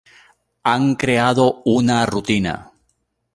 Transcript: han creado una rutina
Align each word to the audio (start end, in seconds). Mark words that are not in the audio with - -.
han 0.63 0.95
creado 0.95 1.61
una 1.63 2.07
rutina 2.07 2.71